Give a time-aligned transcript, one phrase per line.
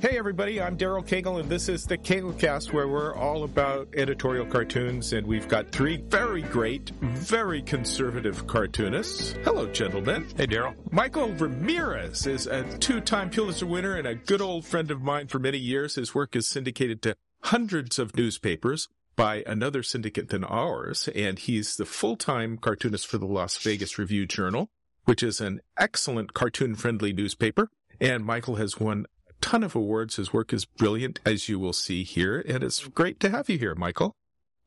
[0.00, 4.46] Hey, everybody, I'm Daryl Cagle, and this is the CagleCast, where we're all about editorial
[4.46, 9.34] cartoons, and we've got three very great, very conservative cartoonists.
[9.44, 10.26] Hello, gentlemen.
[10.38, 10.74] Hey, Daryl.
[10.90, 15.26] Michael Ramirez is a two time Pulitzer winner and a good old friend of mine
[15.26, 15.96] for many years.
[15.96, 21.76] His work is syndicated to hundreds of newspapers by another syndicate than ours, and he's
[21.76, 24.70] the full time cartoonist for the Las Vegas Review Journal,
[25.04, 27.68] which is an excellent cartoon friendly newspaper.
[28.00, 29.04] And Michael has won
[29.40, 30.16] ton of awards.
[30.16, 33.58] His work is brilliant, as you will see here, and it's great to have you
[33.58, 34.14] here, Michael.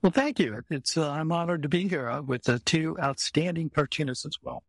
[0.02, 0.62] Well, thank you.
[0.70, 4.64] It's uh, I'm honored to be here uh, with the two outstanding cartoonists as well.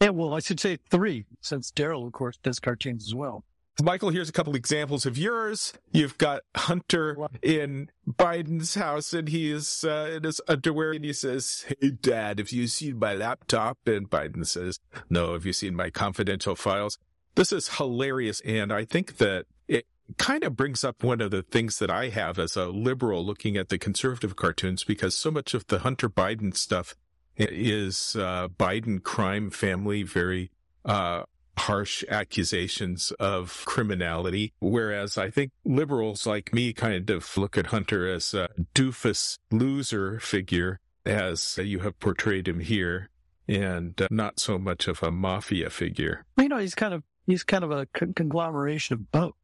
[0.00, 3.44] Yeah, well, I should say three, since Daryl, of course, does cartoons as well.
[3.82, 5.72] Michael, here's a couple examples of yours.
[5.92, 11.12] You've got Hunter in Biden's house, and he is uh, in his underwear, and he
[11.12, 15.32] says, "Hey, Dad, have you seen my laptop?" And Biden says, "No.
[15.34, 16.98] Have you seen my confidential files?"
[17.40, 18.42] This is hilarious.
[18.42, 19.86] And I think that it
[20.18, 23.56] kind of brings up one of the things that I have as a liberal looking
[23.56, 26.94] at the conservative cartoons, because so much of the Hunter Biden stuff
[27.38, 30.50] is uh, Biden crime family, very
[30.84, 31.22] uh,
[31.56, 34.52] harsh accusations of criminality.
[34.60, 40.20] Whereas I think liberals like me kind of look at Hunter as a doofus loser
[40.20, 43.08] figure, as you have portrayed him here,
[43.48, 46.26] and uh, not so much of a mafia figure.
[46.36, 49.34] You know, he's kind of he's kind of a conglomeration of both.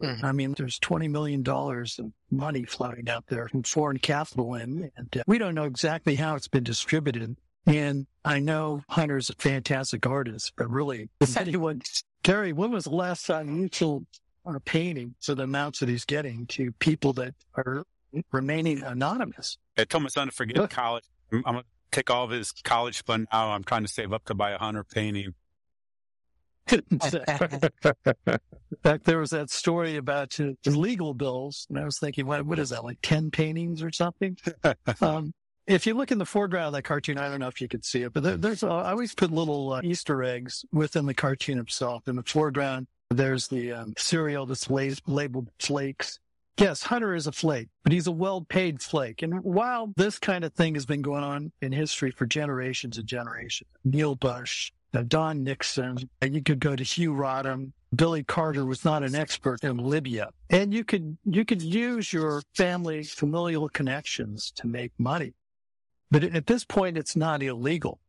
[0.00, 0.26] Mm-hmm.
[0.26, 5.16] I mean, there's $20 million of money floating out there from foreign capital in, and
[5.16, 7.36] uh, we don't know exactly how it's been distributed.
[7.66, 11.82] And I know Hunter's a fantastic artist, but really, if anyone,
[12.22, 14.06] Terry, when was the last time you sold
[14.44, 17.84] a painting for the amounts that he's getting to people that are
[18.32, 19.56] remaining anonymous?
[19.78, 21.04] I told my son to forget college.
[21.32, 23.50] I'm, I'm going to take all of his college fund now.
[23.50, 25.34] I'm trying to save up to buy a Hunter painting.
[26.72, 26.98] In
[28.82, 32.58] fact, there was that story about uh, legal bills, and I was thinking, what, what
[32.58, 34.36] is that, like 10 paintings or something?
[35.00, 35.32] um,
[35.66, 37.82] if you look in the foreground of that cartoon, I don't know if you can
[37.82, 41.14] see it, but there, there's, uh, I always put little uh, Easter eggs within the
[41.14, 42.08] cartoon itself.
[42.08, 46.18] In the foreground, there's the um, cereal that's labeled flakes.
[46.58, 49.22] Yes, Hunter is a flake, but he's a well-paid flake.
[49.22, 53.06] And while this kind of thing has been going on in history for generations and
[53.06, 56.08] generations, Neil Bush, Don Nixon.
[56.22, 57.72] You could go to Hugh Rodham.
[57.94, 60.30] Billy Carter was not an expert in Libya.
[60.50, 65.34] And you could, you could use your family familial connections to make money.
[66.10, 68.00] But at this point, it's not illegal.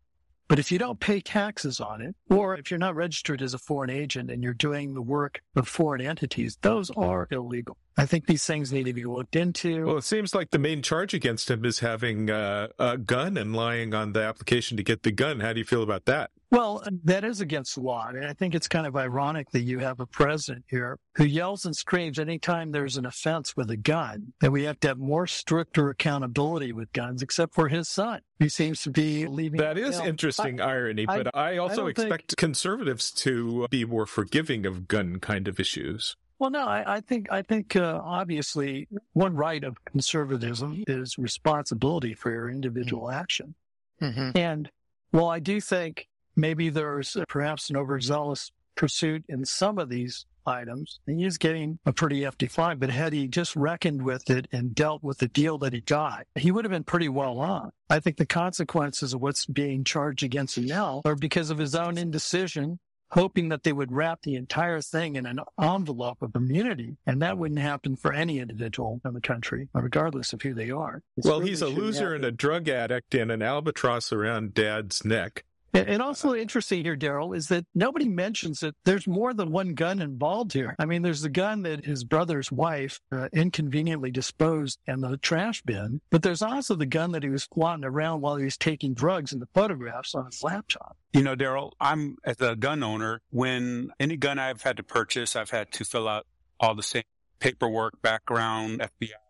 [0.47, 3.57] But if you don't pay taxes on it, or if you're not registered as a
[3.57, 7.77] foreign agent and you're doing the work of foreign entities, those are illegal.
[7.97, 9.85] I think these things need to be looked into.
[9.85, 13.55] Well, it seems like the main charge against him is having uh, a gun and
[13.55, 15.41] lying on the application to get the gun.
[15.41, 16.31] How do you feel about that?
[16.49, 18.07] Well, that is against the law.
[18.07, 21.65] And I think it's kind of ironic that you have a president here who yells
[21.65, 25.27] and screams anytime there's an offense with a gun that we have to have more
[25.27, 28.21] stricter accountability with guns, except for his son.
[28.39, 29.59] He seems to be leaving.
[29.59, 32.37] That is interesting I, irony, but I, I also I expect think...
[32.37, 36.15] conservatives to be more forgiving of gun kind of issues.
[36.39, 42.13] Well, no, I, I think I think uh, obviously one right of conservatism is responsibility
[42.13, 43.19] for your individual mm-hmm.
[43.19, 43.55] action,
[44.01, 44.37] mm-hmm.
[44.37, 44.69] and
[45.11, 50.99] well, I do think maybe there's perhaps an overzealous pursuit in some of these items.
[51.07, 54.73] And he's getting a pretty hefty fine, but had he just reckoned with it and
[54.73, 57.71] dealt with the deal that he got, he would have been pretty well off.
[57.89, 61.75] I think the consequences of what's being charged against him now are because of his
[61.75, 62.79] own indecision
[63.11, 66.97] hoping that they would wrap the entire thing in an envelope of immunity.
[67.05, 71.03] And that wouldn't happen for any individual in the country, regardless of who they are.
[71.15, 72.15] It's well, really he's a loser happen.
[72.15, 75.45] and a drug addict and an albatross around dad's neck.
[75.73, 80.01] And also interesting here, Daryl, is that nobody mentions that there's more than one gun
[80.01, 80.75] involved here.
[80.79, 85.61] I mean, there's the gun that his brother's wife uh, inconveniently disposed in the trash
[85.63, 88.93] bin, but there's also the gun that he was flaunting around while he was taking
[88.93, 90.97] drugs in the photographs on his laptop.
[91.13, 95.35] You know, Daryl, I'm as a gun owner, when any gun I've had to purchase,
[95.35, 96.25] I've had to fill out
[96.59, 97.03] all the same
[97.39, 98.81] paperwork, background,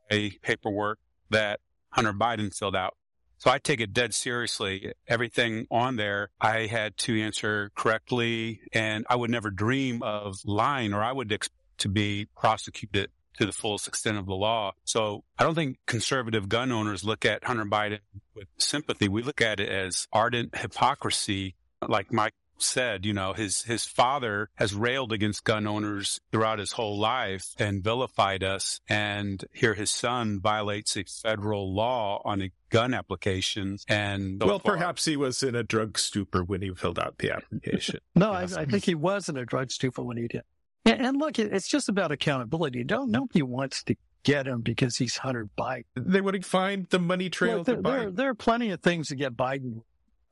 [0.10, 1.60] FBI paperwork that
[1.90, 2.96] Hunter Biden filled out.
[3.38, 4.94] So I take it dead seriously.
[5.08, 10.94] Everything on there, I had to answer correctly and I would never dream of lying
[10.94, 14.74] or I would expect to be prosecuted to the fullest extent of the law.
[14.84, 18.00] So I don't think conservative gun owners look at Hunter Biden
[18.34, 19.08] with sympathy.
[19.08, 21.56] We look at it as ardent hypocrisy.
[21.88, 26.74] Like Mike said, you know, his, his father has railed against gun owners throughout his
[26.74, 28.80] whole life and vilified us.
[28.88, 33.78] And here his son violates a federal law on a gun application.
[33.88, 37.18] And so well, far, perhaps he was in a drug stupor when he filled out
[37.18, 38.00] the application.
[38.16, 40.44] no, I, I, think he was in a drug stupor when he did.
[40.86, 42.84] And, and look, it's just about accountability.
[42.84, 45.84] Don't nobody wants to get him because he's Hunter Biden.
[45.96, 48.16] They want to find the money trail Look, there, to there, Biden.
[48.16, 49.82] there are plenty of things to get Biden,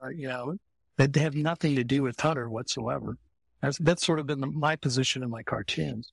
[0.03, 0.57] uh, you know,
[0.97, 3.17] that have nothing to do with Hunter whatsoever.
[3.61, 6.11] That's, that's sort of been the, my position in my cartoons.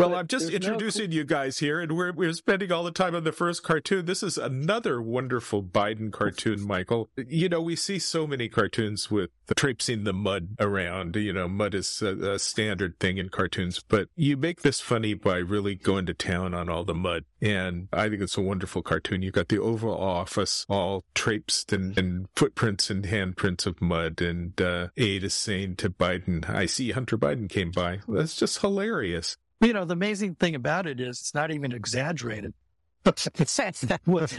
[0.00, 2.82] Well, But I'm just there's no- introducing you guys here, and we're we're spending all
[2.84, 4.06] the time on the first cartoon.
[4.06, 7.10] This is another wonderful Biden cartoon, Michael.
[7.16, 11.16] You know, we see so many cartoons with traipsing the mud around.
[11.16, 15.12] You know, mud is a, a standard thing in cartoons, but you make this funny
[15.12, 17.24] by really going to town on all the mud.
[17.42, 19.22] And I think it's a wonderful cartoon.
[19.22, 24.22] You've got the Oval Office all traipsed and, and footprints and handprints of mud.
[24.22, 28.00] And uh, Aide is saying to Biden, I see Hunter Biden came by.
[28.08, 29.36] That's just hilarious.
[29.60, 32.54] You know, the amazing thing about it is it's not even exaggerated.
[34.04, 34.30] What-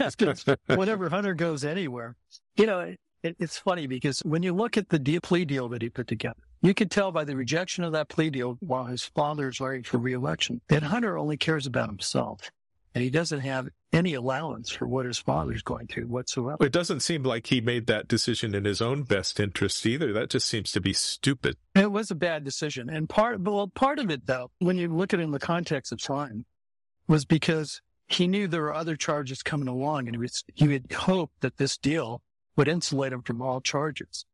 [0.66, 2.16] Whenever Hunter goes anywhere,
[2.56, 5.82] you know, it, it's funny because when you look at the deal, plea deal that
[5.82, 9.02] he put together, you could tell by the rejection of that plea deal while his
[9.02, 12.50] father is running for reelection that Hunter only cares about himself.
[12.94, 16.64] And he doesn't have any allowance for what his father's going through whatsoever.
[16.64, 20.12] It doesn't seem like he made that decision in his own best interest either.
[20.12, 21.56] That just seems to be stupid.
[21.74, 22.90] It was a bad decision.
[22.90, 25.92] And part, well, part of it though, when you look at it in the context
[25.92, 26.44] of time,
[27.08, 30.92] was because he knew there were other charges coming along and he was, he had
[30.92, 32.22] hoped that this deal
[32.56, 34.26] would insulate him from all charges.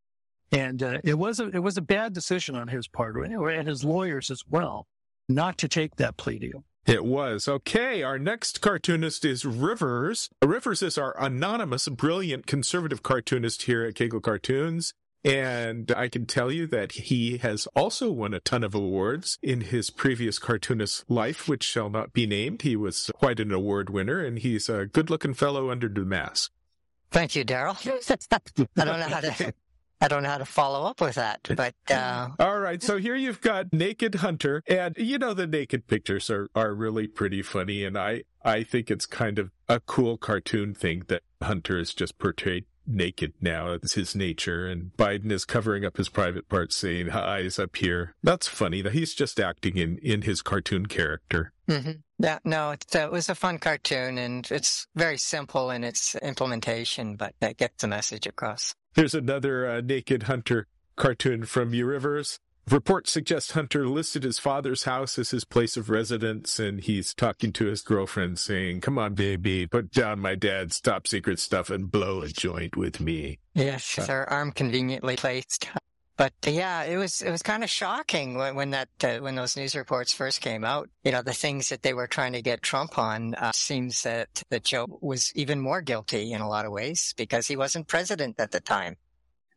[0.51, 3.85] And uh, it was a, it was a bad decision on his part and his
[3.85, 4.87] lawyers as well,
[5.29, 6.65] not to take that plea deal.
[6.89, 7.47] It was.
[7.47, 10.31] Okay, our next cartoonist is Rivers.
[10.43, 14.95] Rivers is our anonymous, brilliant conservative cartoonist here at Cagle Cartoons.
[15.23, 19.61] And I can tell you that he has also won a ton of awards in
[19.61, 22.63] his previous cartoonist life, which shall not be named.
[22.63, 26.53] He was quite an award winner, and he's a good looking fellow under the mask.
[27.11, 27.77] Thank you, Daryl.
[28.79, 29.53] I don't know how to.
[30.01, 33.17] I don't know how to follow up with that, but uh, All right, so here
[33.17, 37.85] you've got Naked Hunter, and you know the naked pictures are are really pretty funny,
[37.85, 42.19] and I I think it's kind of a cool cartoon thing that Hunter is just
[42.19, 43.73] portrayed naked now.
[43.73, 48.15] It's his nature, and Biden is covering up his private parts, saying "eyes up here."
[48.23, 48.83] That's funny.
[48.83, 51.53] That he's just acting in in his cartoon character.
[51.69, 52.03] mhm.
[52.19, 56.15] yeah, no, it, uh, it was a fun cartoon, and it's very simple in its
[56.17, 58.75] implementation, but that gets the message across.
[58.99, 60.67] Here's another uh, Naked Hunter
[60.97, 62.41] cartoon from U Rivers.
[62.69, 67.53] Reports suggest Hunter listed his father's house as his place of residence, and he's talking
[67.53, 71.93] to his girlfriend saying, Come on, baby, put down my dad's top secret stuff and
[71.93, 73.39] blow a joint with me.
[73.55, 75.69] Yes, their arm conveniently placed.
[76.19, 79.57] But yeah, it was it was kind of shocking when, when that uh, when those
[79.57, 80.91] news reports first came out.
[81.05, 84.43] You know, the things that they were trying to get Trump on uh, seems that
[84.51, 88.41] that Joe was even more guilty in a lot of ways because he wasn't president
[88.41, 88.97] at the time.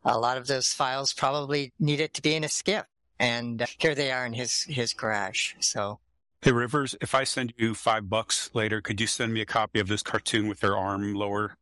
[0.04, 2.86] A lot of those files probably needed to be in a skip,
[3.20, 5.56] and uh, here they are in his his garage.
[5.62, 6.00] So
[6.44, 9.80] Hey, Rivers, if I send you five bucks later, could you send me a copy
[9.80, 11.56] of this cartoon with their arm lower?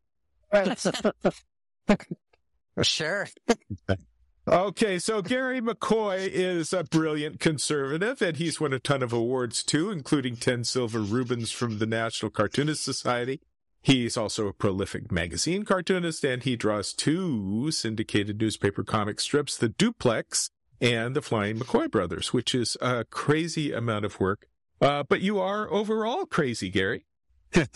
[2.82, 3.28] sure,
[4.50, 9.62] Okay, so Gary McCoy is a brilliant conservative, and he's won a ton of awards
[9.62, 13.42] too, including 10 silver Reubens from the National Cartoonist Society.
[13.84, 19.70] He's also a prolific magazine cartoonist, and he draws two syndicated newspaper comic strips, The
[19.70, 20.50] Duplex
[20.82, 24.48] and The Flying McCoy Brothers, which is a crazy amount of work.
[24.82, 27.06] Uh, but you are overall crazy, Gary.
[27.56, 27.76] oh,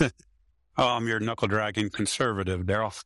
[0.77, 2.99] I'm your knuckle dragging conservative, Daryl.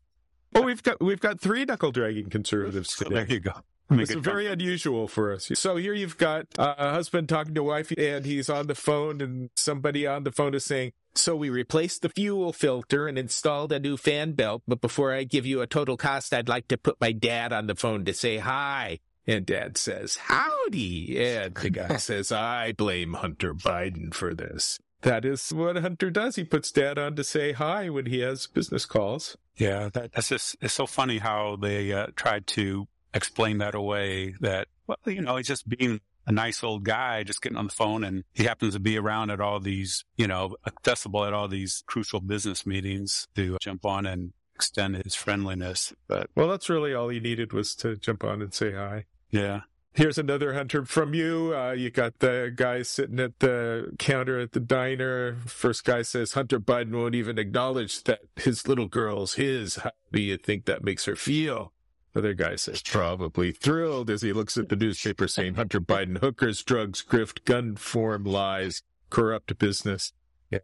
[0.55, 3.15] Oh, we've got we've got three knuckle dragging conservatives today.
[3.15, 3.51] there you go.
[3.89, 5.49] Make is very unusual for us.
[5.53, 9.21] So here you've got uh, a husband talking to wife, and he's on the phone,
[9.21, 13.71] and somebody on the phone is saying, "So we replaced the fuel filter and installed
[13.71, 16.77] a new fan belt, but before I give you a total cost, I'd like to
[16.77, 21.69] put my dad on the phone to say hi." And dad says, "Howdy," and the
[21.69, 26.35] guy says, "I blame Hunter Biden for this." That is what Hunter does.
[26.35, 29.37] He puts dad on to say hi when he has business calls.
[29.57, 34.35] Yeah, that, that's just, it's so funny how they uh, tried to explain that away
[34.41, 37.73] that, well, you know, he's just being a nice old guy, just getting on the
[37.73, 41.47] phone and he happens to be around at all these, you know, accessible at all
[41.47, 45.93] these crucial business meetings to jump on and extend his friendliness.
[46.07, 49.05] But Well, that's really all he needed was to jump on and say hi.
[49.31, 49.61] yeah,
[49.97, 51.55] Here's another hunter from you.
[51.57, 55.37] Uh, you got the guy sitting at the counter at the diner.
[55.47, 59.77] First guy says Hunter Biden won't even acknowledge that his little girl's his.
[59.77, 61.73] How do you think that makes her feel?
[62.15, 66.61] Other guy says probably thrilled as he looks at the newspaper saying Hunter Biden hookers,
[66.61, 70.13] drugs, grift, gun form, lies, corrupt business.
[70.51, 70.59] Yeah.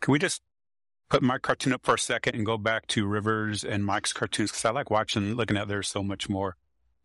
[0.00, 0.42] Can we just
[1.10, 4.50] put my cartoon up for a second and go back to Rivers and Mike's cartoons?
[4.50, 6.56] Because I like watching, looking at theirs so much more.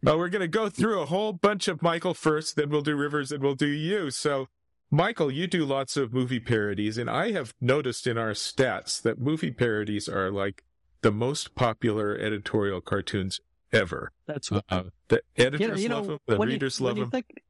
[0.06, 2.96] Well, we're going to go through a whole bunch of Michael first, then we'll do
[2.96, 4.12] Rivers, and we'll do you.
[4.12, 4.46] So,
[4.92, 9.18] Michael, you do lots of movie parodies, and I have noticed in our stats that
[9.20, 10.64] movie parodies are like
[11.02, 13.40] the most popular editorial cartoons
[13.74, 14.12] ever.
[14.28, 16.98] That's uh, the editors you know, you know, love them, the when you- readers love
[16.98, 17.10] them.
[17.10, 17.42] think-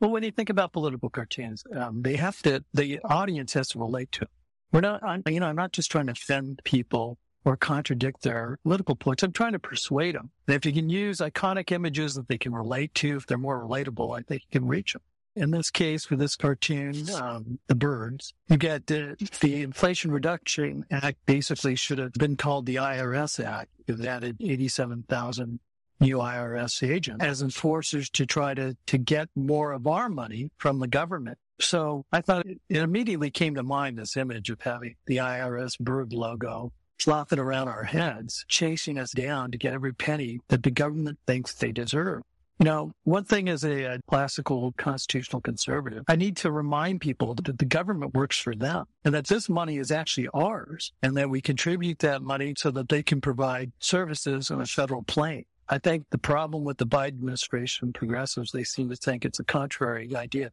[0.00, 3.78] well, when you think about political cartoons, um, they have to, the audience has to
[3.78, 4.30] relate to it.
[4.72, 8.58] We're not, I'm, you know, I'm not just trying to offend people or contradict their
[8.62, 9.22] political points.
[9.22, 10.30] I'm trying to persuade them.
[10.46, 13.62] And if you can use iconic images that they can relate to, if they're more
[13.62, 15.02] relatable, I think you can reach them.
[15.36, 20.84] In this case, with this cartoon, um, the birds, you get uh, the Inflation Reduction
[20.90, 25.60] Act basically should have been called the IRS Act it added 87,000
[26.00, 30.78] new IRS agents as enforcers to try to, to get more of our money from
[30.78, 31.38] the government.
[31.60, 36.12] So I thought it immediately came to mind this image of having the IRS bird
[36.12, 36.72] logo
[37.04, 41.54] flopping around our heads, chasing us down to get every penny that the government thinks
[41.54, 42.22] they deserve.
[42.62, 47.58] Now, one thing as a, a classical constitutional conservative, I need to remind people that
[47.58, 51.40] the government works for them and that this money is actually ours and that we
[51.40, 55.46] contribute that money so that they can provide services on a federal plane.
[55.70, 59.44] I think the problem with the Biden administration, progressives, they seem to think it's a
[59.44, 60.50] contrary idea.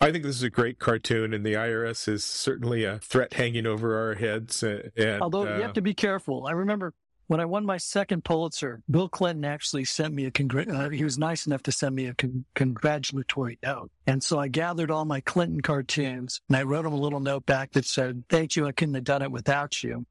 [0.00, 3.66] I think this is a great cartoon, and the IRS is certainly a threat hanging
[3.66, 4.62] over our heads.
[4.62, 6.46] uh, And, Although uh, you have to be careful.
[6.46, 6.92] I remember
[7.28, 11.02] when I won my second Pulitzer, Bill Clinton actually sent me a congr- uh, he
[11.02, 13.90] was nice enough to send me a con- congratulatory note.
[14.06, 17.46] And so I gathered all my Clinton cartoons and I wrote him a little note
[17.46, 20.06] back that said, "Thank you, I couldn't have done it without you."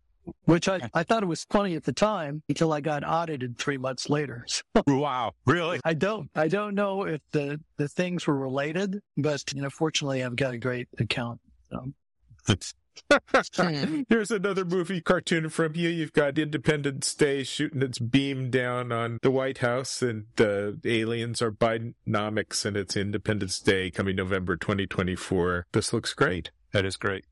[0.45, 3.77] Which I, I thought it was funny at the time until I got audited three
[3.77, 4.45] months later.
[4.55, 5.33] So Wow.
[5.45, 5.79] Really?
[5.83, 10.23] I don't I don't know if the, the things were related, but you know, fortunately
[10.23, 11.39] I've got a great account.
[11.71, 12.55] So.
[14.09, 15.89] Here's another movie cartoon from you.
[15.89, 21.41] You've got Independence Day shooting its beam down on the White House, and the aliens
[21.41, 25.67] are Bidenomics, and it's Independence Day coming November 2024.
[25.71, 26.51] This looks great.
[26.71, 27.25] That is great.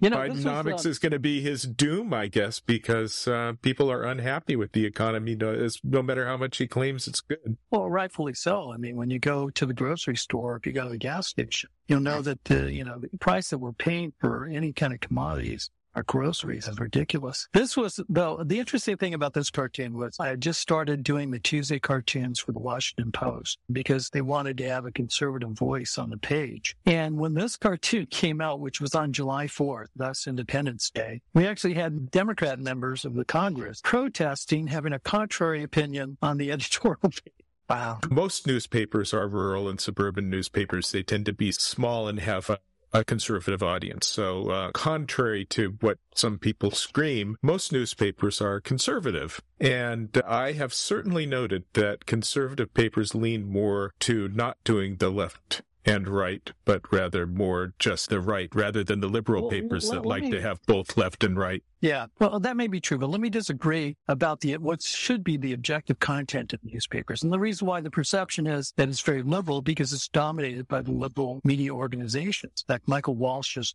[0.00, 3.90] You know, Bidenomics um, is going to be his doom, I guess, because uh, people
[3.90, 7.56] are unhappy with the economy, no, it's- no matter how much he claims it's good.
[7.70, 8.72] Well, rightfully so.
[8.72, 11.28] I mean, when you go to the grocery store, if you go to the gas
[11.28, 14.92] station, you'll know that the you know the price that we're paying for any kind
[14.92, 17.48] of commodities or groceries is ridiculous.
[17.52, 21.30] This was though the interesting thing about this cartoon was I had just started doing
[21.30, 25.98] the Tuesday cartoons for the Washington Post because they wanted to have a conservative voice
[25.98, 26.76] on the page.
[26.86, 31.46] And when this cartoon came out, which was on July 4th, thus Independence Day, we
[31.46, 36.98] actually had Democrat members of the Congress protesting, having a contrary opinion on the editorial
[37.02, 37.32] page.
[37.68, 38.00] Wow.
[38.10, 40.92] Most newspapers are rural and suburban newspapers.
[40.92, 42.58] They tend to be small and have a,
[42.94, 44.06] a conservative audience.
[44.06, 49.42] So, uh, contrary to what some people scream, most newspapers are conservative.
[49.60, 55.62] And I have certainly noted that conservative papers lean more to not doing the left
[55.86, 59.96] and right, but rather more just the right, rather than the liberal Well, papers let-
[59.96, 61.62] that let like me- to have both left and right.
[61.80, 65.36] Yeah, well, that may be true, but let me disagree about the what should be
[65.36, 67.22] the objective content of newspapers.
[67.22, 70.80] And the reason why the perception is that it's very liberal because it's dominated by
[70.80, 72.64] the liberal media organizations.
[72.66, 73.74] In fact, Michael Walsh is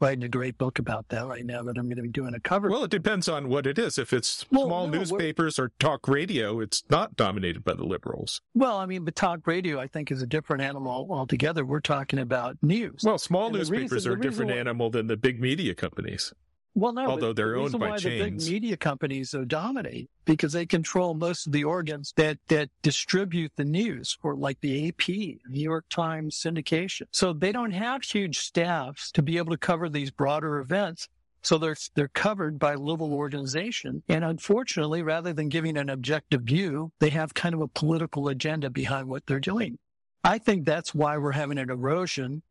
[0.00, 2.40] writing a great book about that right now that I'm going to be doing a
[2.40, 2.70] cover.
[2.70, 3.98] Well, it depends on what it is.
[3.98, 8.40] If it's Well, small no, newspapers or talk radio, it's not dominated by the liberals.
[8.54, 11.64] Well, I mean, but talk radio, I think, is a different animal altogether.
[11.64, 13.02] We're talking about news.
[13.04, 16.32] Well, small And newspapers reason- are a different animal than the big media companies.
[16.74, 18.44] Well, no, Although they're the owned by why chains.
[18.44, 23.52] The big media companies dominate because they control most of the organs that that distribute
[23.56, 27.02] the news, for like the AP, New York Times syndication.
[27.10, 31.08] So they don't have huge staffs to be able to cover these broader events.
[31.42, 36.92] So they're they're covered by little organization, and unfortunately, rather than giving an objective view,
[37.00, 39.78] they have kind of a political agenda behind what they're doing.
[40.22, 42.42] I think that's why we're having an erosion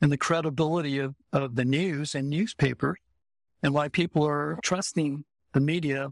[0.00, 2.98] in the credibility of, of the news and newspapers
[3.62, 6.10] and why people are trusting the media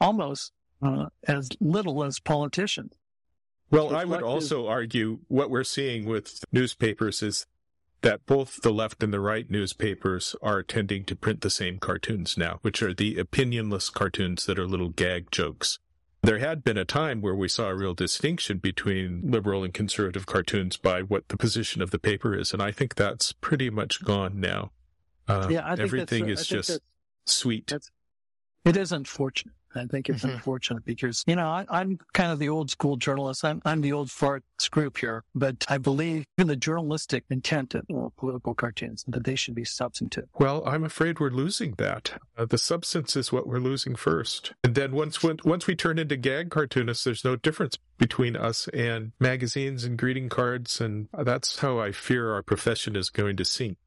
[0.00, 2.92] almost uh, as little as politicians.
[3.70, 7.46] Well, I would also argue what we're seeing with newspapers is
[8.02, 12.36] that both the left and the right newspapers are tending to print the same cartoons
[12.36, 15.78] now, which are the opinionless cartoons that are little gag jokes.
[16.22, 20.26] There had been a time where we saw a real distinction between liberal and conservative
[20.26, 24.04] cartoons by what the position of the paper is, and I think that's pretty much
[24.04, 24.70] gone now.
[25.32, 26.80] Uh, yeah, I think everything that's, is I think just that
[27.26, 27.66] sweet.
[27.68, 27.90] that's-
[28.64, 29.54] it is unfortunate.
[29.74, 30.34] I think it's Mhm.
[30.34, 33.42] unfortunate because, you know, I, I'm kind of the old school journalist.
[33.42, 37.86] I'm, I'm the old farts group here, but I believe in the journalistic intent of
[37.90, 40.28] uh, political cartoons that they should be substantive.
[40.38, 42.20] Well, I'm afraid we're losing that.
[42.36, 44.52] Uh, the substance is what we're losing first.
[44.62, 48.68] And then once when, once we turn into gag cartoonists, there's no difference between us
[48.74, 50.82] and magazines and greeting cards.
[50.82, 53.78] And that's how I fear our profession is going to sink.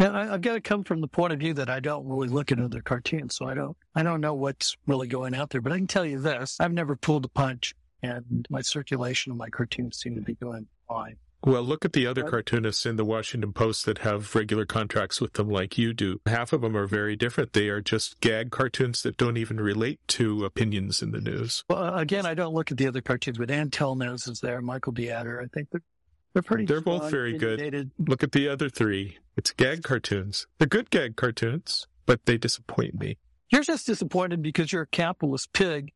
[0.00, 2.28] Now, I, I've got to come from the point of view that I don't really
[2.28, 5.60] look at other cartoons, so I don't, I don't know what's really going out there.
[5.60, 9.36] But I can tell you this: I've never pulled a punch, and my circulation of
[9.36, 11.16] my cartoons seem to be going fine.
[11.44, 15.34] Well, look at the other cartoonists in the Washington Post that have regular contracts with
[15.34, 16.20] them like you do.
[16.26, 17.54] Half of them are very different.
[17.54, 21.64] They are just gag cartoons that don't even relate to opinions in the news.
[21.70, 24.60] Well, uh, again, I don't look at the other cartoons, but Ann Telnaes is there,
[24.60, 25.40] Michael de Adder.
[25.40, 25.82] I think they're
[26.32, 26.64] they're pretty.
[26.64, 27.90] They're both very good.
[27.98, 29.18] Look at the other three.
[29.36, 30.46] It's gag cartoons.
[30.58, 33.18] They're good gag cartoons, but they disappoint me.
[33.50, 35.92] You're just disappointed because you're a capitalist pig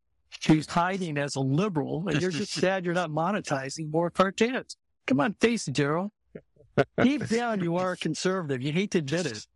[0.46, 4.76] who's hiding as a liberal, and you're just sad you're not monetizing more cartoons.
[5.06, 6.10] Come on, face it, Daryl.
[7.00, 8.60] Deep down, you are a conservative.
[8.62, 9.46] You hate to admit it.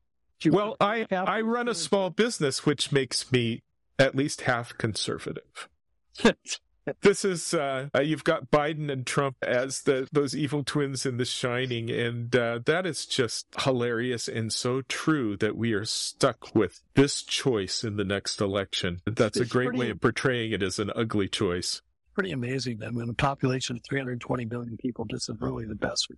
[0.42, 3.62] You- Well, I, I run a small business, which makes me
[3.99, 5.68] at least half conservative.
[7.00, 11.16] This is uh, uh, you've got Biden and Trump as the those evil twins in
[11.16, 16.54] The Shining, and uh, that is just hilarious and so true that we are stuck
[16.54, 19.00] with this choice in the next election.
[19.07, 21.83] That's a great pretty- way of portraying it as an ugly choice.
[22.14, 26.11] pretty amazing that when a population of 320 million people, this is really the best.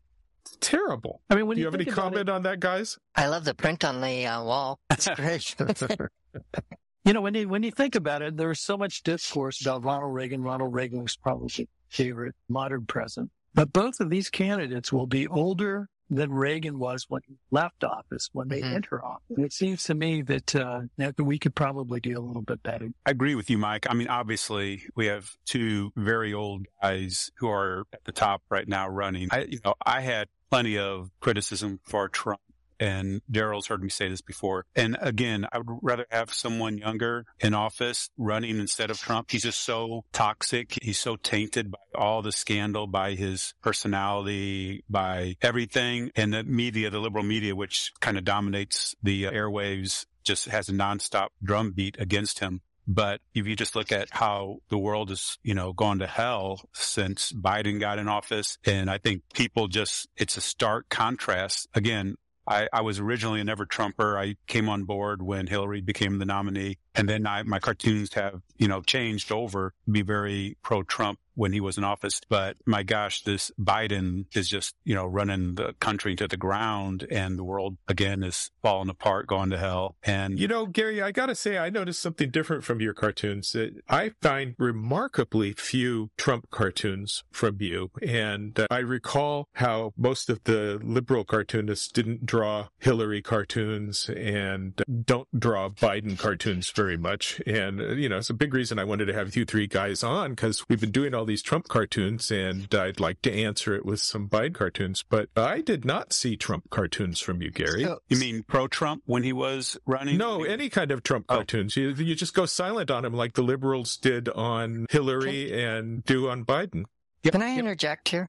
[0.43, 1.21] It's terrible.
[1.29, 2.99] I mean, when Do you, you have any think about comment on that, guys?
[3.15, 4.81] I love the print on the uh, wall.
[4.91, 5.55] It's great.
[7.05, 9.85] It, you know, when you when you think about it, there's so much discourse about
[9.85, 10.43] Ronald Reagan.
[10.43, 15.27] Ronald Reagan was probably my favorite modern president, but both of these candidates will be
[15.27, 18.75] older than Reagan was when he left office, when they Mhm.
[18.75, 19.23] enter office.
[19.37, 22.63] And it seems to me that uh, that we could probably do a little bit
[22.65, 22.89] better.
[23.07, 23.87] I agree with you, Mike.
[23.89, 28.67] I mean, obviously, we have two very old guys who are at the top right
[28.67, 29.29] now running.
[29.31, 32.41] I, you know, I had plenty of criticism for Trump.
[32.81, 34.65] And Daryl's heard me say this before.
[34.75, 39.31] And again, I would rather have someone younger in office running instead of Trump.
[39.31, 40.79] He's just so toxic.
[40.83, 46.11] He's so tainted by all the scandal, by his personality, by everything.
[46.17, 50.73] And the media, the liberal media, which kind of dominates the airwaves, just has a
[50.73, 52.63] nonstop drumbeat against him.
[52.87, 56.63] But if you just look at how the world has, you know, gone to hell
[56.73, 61.69] since Biden got in office, and I think people just, it's a stark contrast.
[61.75, 62.17] Again,
[62.51, 64.19] I, I was originally a never Trumper.
[64.19, 66.79] I came on board when Hillary became the nominee.
[66.95, 71.19] And then I, my cartoons have, you know, changed over to be very pro Trump
[71.35, 72.21] when he was in office.
[72.29, 77.07] But my gosh, this Biden is just, you know, running the country to the ground
[77.11, 79.97] and the world again is falling apart, going to hell.
[80.03, 83.55] And You know, Gary, I gotta say, I noticed something different from your cartoons.
[83.55, 87.91] Uh, I find remarkably few Trump cartoons from you.
[88.07, 94.83] And uh, I recall how most of the liberal cartoonists didn't draw Hillary cartoons and
[95.05, 97.43] don't draw Biden cartoons very much.
[97.47, 100.03] And, uh, you know, it's a big reason I wanted to have you three guys
[100.03, 103.85] on because we've been doing all these Trump cartoons and I'd like to answer it
[103.85, 105.05] with some Biden cartoons.
[105.07, 107.85] But I did not see Trump cartoons from you, Gary.
[107.85, 110.17] So- you mean pro Trump when he was running?
[110.17, 111.35] No, any kind of Trump Oh.
[111.37, 111.77] cartoons.
[111.77, 116.31] You you just go silent on him like the liberals did on Hillary and do
[116.31, 116.85] on Biden.
[117.31, 118.27] Can I interject here?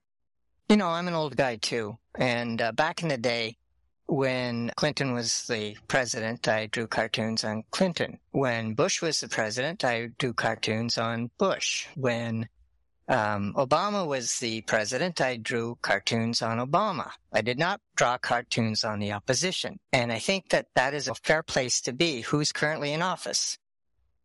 [0.67, 1.97] You know, I'm an old guy too.
[2.15, 3.55] And uh, back in the day,
[4.11, 8.19] when Clinton was the president, I drew cartoons on Clinton.
[8.31, 11.87] When Bush was the president, I drew cartoons on Bush.
[11.95, 12.49] When
[13.07, 17.11] um, Obama was the president, I drew cartoons on Obama.
[17.31, 19.79] I did not draw cartoons on the opposition.
[19.93, 22.19] And I think that that is a fair place to be.
[22.19, 23.57] Who's currently in office?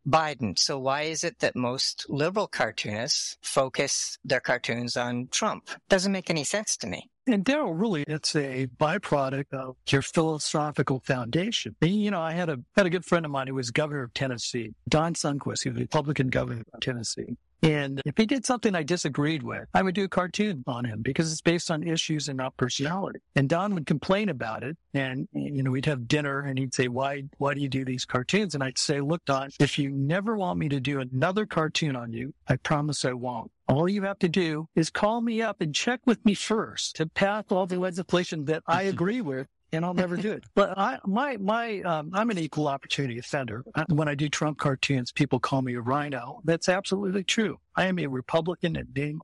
[0.04, 0.58] Biden.
[0.58, 5.70] So why is it that most liberal cartoonists focus their cartoons on Trump?
[5.88, 7.08] Doesn't make any sense to me.
[7.28, 11.74] And Daryl, really, it's a byproduct of your philosophical foundation.
[11.80, 14.14] You know, I had a had a good friend of mine who was governor of
[14.14, 15.64] Tennessee, Don Sundquist.
[15.64, 17.36] He was Republican governor of Tennessee.
[17.62, 21.02] And if he did something I disagreed with, I would do a cartoon on him
[21.02, 23.20] because it's based on issues and not personality.
[23.34, 24.76] And Don would complain about it.
[24.94, 28.04] And, you know, we'd have dinner and he'd say, why, why do you do these
[28.04, 28.54] cartoons?
[28.54, 32.12] And I'd say, look, Don, if you never want me to do another cartoon on
[32.12, 33.50] you, I promise I won't.
[33.68, 37.06] All you have to do is call me up and check with me first to
[37.06, 39.48] pass all the legislation that I agree with.
[39.72, 40.44] And I'll never do it.
[40.54, 43.64] But I, my, my, um, I'm an equal opportunity offender.
[43.88, 46.40] When I do Trump cartoons, people call me a RINO.
[46.44, 47.58] That's absolutely true.
[47.74, 49.20] I am a Republican at name.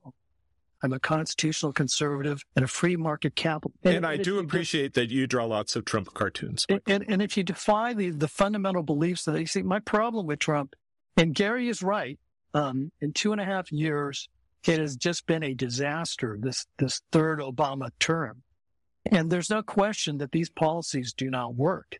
[0.83, 3.79] I'm a constitutional conservative and a free market capitalist.
[3.85, 6.65] And, I do you appreciate that you draw lots of Trump cartoons.
[6.67, 10.27] and, and, and if you defy the, the fundamental beliefs that you see, my problem
[10.27, 10.75] with Trump
[11.15, 12.19] And Gary is right.
[12.53, 14.27] Um, in two and a half years,
[14.67, 18.43] it has just been a disaster, this, this third Obama term.
[19.05, 21.99] And there's no question that these policies do not work.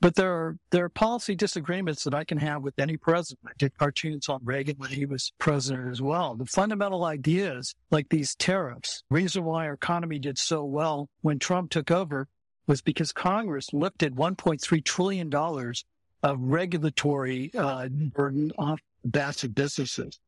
[0.00, 3.40] But there are there are policy disagreements that I can have with any president.
[3.48, 6.36] I did cartoons on Reagan when he was president as well.
[6.36, 11.70] The fundamental ideas, like these tariffs, reason why our economy did so well when Trump
[11.70, 12.28] took over
[12.68, 15.84] was because Congress lifted 1.3 trillion dollars
[16.22, 20.20] of regulatory uh, burden off of businesses.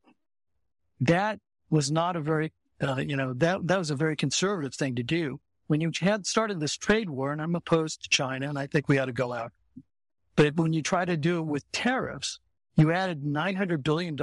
[1.01, 4.97] That was not a very, uh, you know, that that was a very conservative thing
[4.97, 5.39] to do.
[5.71, 8.89] When you had started this trade war, and I'm opposed to China, and I think
[8.89, 9.53] we ought to go out
[10.41, 12.39] but when you try to do it with tariffs,
[12.77, 14.17] you added $900 billion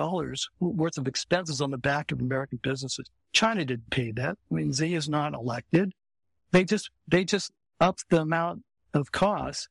[0.60, 3.10] worth of expenses on the back of American businesses.
[3.34, 4.36] China didn't pay that.
[4.50, 5.94] I mean, Xi is not elected.
[6.52, 8.64] They just, they just upped the amount
[8.96, 9.70] of costs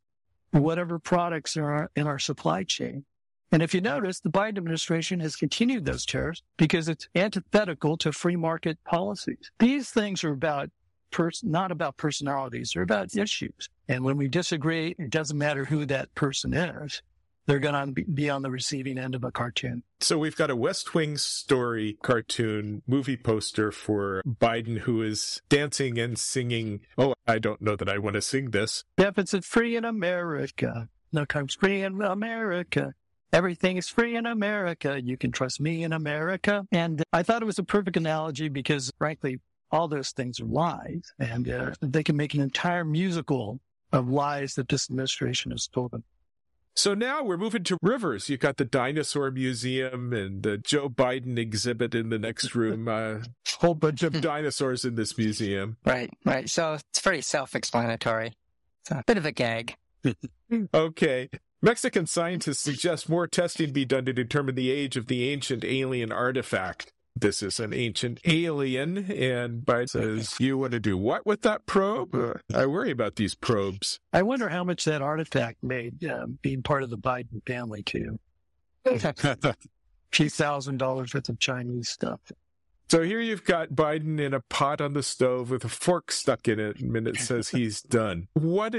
[0.52, 3.04] whatever products are in our supply chain.
[3.50, 8.12] And if you notice, the Biden administration has continued those tariffs because it's antithetical to
[8.12, 9.50] free market policies.
[9.58, 10.70] These things are about
[11.16, 13.70] pers- not about personalities, they're about issues.
[13.88, 17.00] And when we disagree, it doesn't matter who that person is.
[17.46, 19.82] They're going to be on the receiving end of a cartoon.
[20.00, 25.96] So we've got a West Wing story cartoon movie poster for Biden who is dancing
[25.98, 26.80] and singing.
[26.98, 28.84] Oh, I don't know that I want to sing this.
[28.96, 30.88] Deficit free in America.
[31.12, 32.92] No comes free in America.
[33.32, 35.00] Everything is free in America.
[35.02, 36.66] You can trust me in America.
[36.72, 39.38] And I thought it was a perfect analogy because, frankly,
[39.70, 41.12] all those things are lies.
[41.18, 43.60] And uh, they can make an entire musical
[43.92, 46.04] of lies that this administration has told them.
[46.74, 48.28] So now we're moving to rivers.
[48.28, 52.86] You've got the dinosaur museum and the Joe Biden exhibit in the next room.
[52.86, 53.22] A uh,
[53.60, 55.78] whole bunch of dinosaurs in this museum.
[55.86, 56.48] Right, right.
[56.50, 58.34] So it's pretty self-explanatory.
[58.82, 59.74] It's a bit of a gag.
[60.74, 61.30] okay.
[61.62, 66.12] Mexican scientists suggest more testing be done to determine the age of the ancient alien
[66.12, 69.10] artifact this is an ancient alien.
[69.10, 72.14] And Biden says, You want to do what with that probe?
[72.14, 73.98] Uh, I worry about these probes.
[74.12, 78.18] I wonder how much that artifact made uh, being part of the Biden family, too.
[78.86, 79.54] A
[80.12, 82.20] few thousand dollars worth of Chinese stuff.
[82.88, 86.46] So here you've got Biden in a pot on the stove with a fork stuck
[86.46, 88.28] in it, and it says he's done.
[88.34, 88.76] What?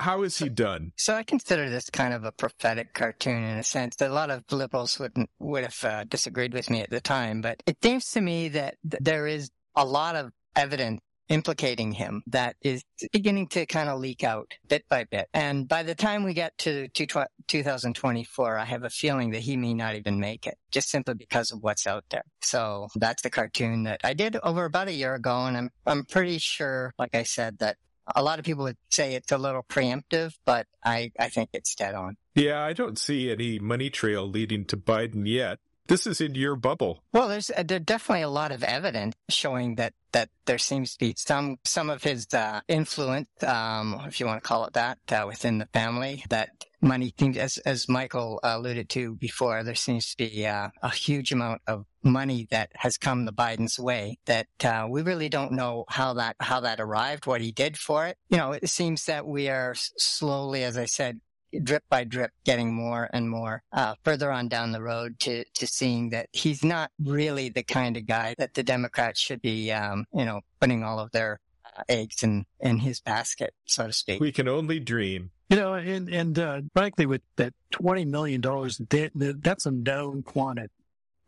[0.00, 0.92] How is he done?
[0.96, 4.00] So I consider this kind of a prophetic cartoon in a sense.
[4.00, 7.62] A lot of liberals wouldn't would have uh, disagreed with me at the time, but
[7.66, 11.00] it seems to me that th- there is a lot of evidence
[11.32, 15.28] implicating him that is beginning to kind of leak out bit by bit.
[15.32, 19.72] And by the time we get to 2024, I have a feeling that he may
[19.72, 22.24] not even make it just simply because of what's out there.
[22.42, 25.46] So that's the cartoon that I did over about a year ago.
[25.46, 27.76] And I'm, I'm pretty sure, like I said, that
[28.14, 31.74] a lot of people would say it's a little preemptive, but I, I think it's
[31.74, 32.16] dead on.
[32.34, 35.58] Yeah, I don't see any money trail leading to Biden yet.
[35.86, 37.02] This is in your bubble.
[37.12, 40.98] Well, there's uh, there's definitely a lot of evidence showing that that there seems to
[40.98, 44.98] be some some of his uh, influence, um, if you want to call it that,
[45.10, 46.24] uh, within the family.
[46.28, 50.90] That money seems, as as Michael alluded to before, there seems to be uh, a
[50.90, 54.18] huge amount of money that has come the Biden's way.
[54.26, 58.06] That uh, we really don't know how that how that arrived, what he did for
[58.06, 58.18] it.
[58.28, 61.20] You know, it seems that we are slowly, as I said,
[61.62, 65.66] drip by drip getting more and more uh, further on down the road to to
[65.66, 70.06] seeing that he's not really the kind of guy that the Democrats should be, um,
[70.12, 74.20] you know, putting all of their uh, eggs in in his basket, so to speak.
[74.20, 75.30] We can only dream.
[75.48, 80.72] You know, and and uh, frankly, with that twenty million dollars, that's a known quantity.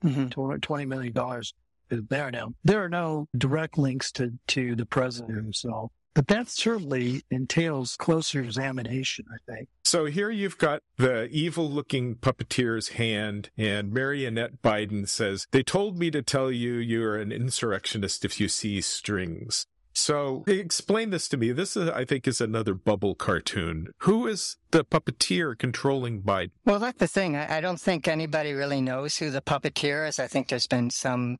[0.02, 0.58] Mm-hmm.
[0.58, 1.52] Twenty million dollars
[1.90, 2.54] is there now.
[2.64, 5.92] There are no direct links to to the president himself.
[6.14, 9.68] But that certainly entails closer examination, I think.
[9.82, 15.98] So here you've got the evil looking puppeteer's hand, and Marionette Biden says, They told
[15.98, 19.66] me to tell you you're an insurrectionist if you see strings.
[19.96, 21.52] So explain this to me.
[21.52, 23.88] This, is, I think, is another bubble cartoon.
[23.98, 26.50] Who is the puppeteer controlling Biden?
[26.64, 27.36] Well, that's the thing.
[27.36, 30.18] I, I don't think anybody really knows who the puppeteer is.
[30.18, 31.38] I think there's been some,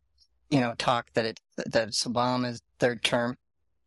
[0.51, 3.37] you know, talk that it that it's Obama's third term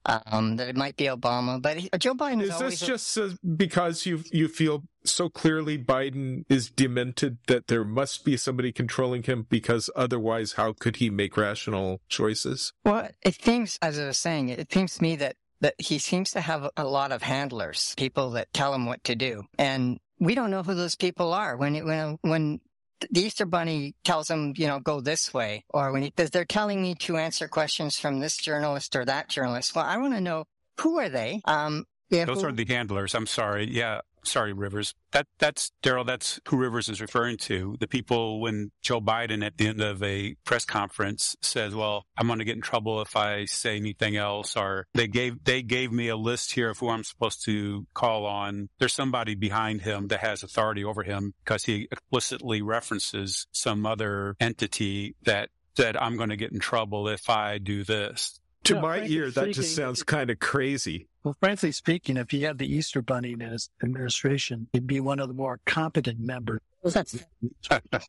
[0.07, 3.29] um, that it might be Obama, but he, Joe Biden is, is this just uh,
[3.55, 9.23] because you you feel so clearly Biden is demented that there must be somebody controlling
[9.23, 12.73] him because otherwise how could he make rational choices?
[12.83, 16.31] Well, it seems, as I was saying, it seems to me that that he seems
[16.31, 20.35] to have a lot of handlers, people that tell him what to do, and we
[20.35, 21.57] don't know who those people are.
[21.57, 22.59] When when when
[22.99, 26.45] the Easter Bunny tells them, you know, go this way, or when he says they're
[26.45, 29.75] telling me to answer questions from this journalist or that journalist.
[29.75, 30.45] Well, I want to know
[30.79, 31.41] who are they?
[31.45, 33.13] Um, yeah, Those who, are the handlers.
[33.15, 33.69] I'm sorry.
[33.69, 34.01] Yeah.
[34.23, 34.93] Sorry, Rivers.
[35.11, 36.05] That that's Daryl.
[36.05, 37.75] That's who Rivers is referring to.
[37.79, 42.27] The people when Joe Biden at the end of a press conference says, "Well, I'm
[42.27, 45.91] going to get in trouble if I say anything else," or they gave they gave
[45.91, 48.69] me a list here of who I'm supposed to call on.
[48.79, 54.35] There's somebody behind him that has authority over him because he explicitly references some other
[54.39, 58.81] entity that said, "I'm going to get in trouble if I do this." To Yeah,
[58.81, 61.07] my frankly ear, that speaking, just sounds kind of crazy.
[61.23, 65.19] Well, frankly speaking, if he had the Easter Bunny in his administration, he'd be one
[65.19, 66.59] of the more competent members.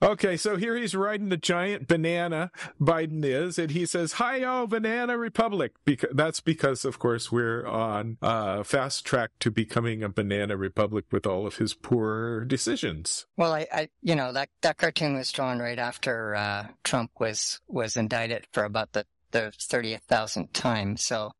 [0.02, 4.66] Okay, so here he's riding the giant banana, Biden is, and he says, Hi, oh,
[4.66, 5.72] Banana Republic.
[5.84, 11.06] Because that's because, of course, we're on uh, fast track to becoming a banana republic
[11.10, 13.26] with all of his poor decisions.
[13.36, 17.60] Well, I, I, you know, that, that cartoon was drawn right after, uh, Trump was,
[17.68, 20.96] was indicted for about the, the 30th thousandth time.
[20.96, 21.30] So,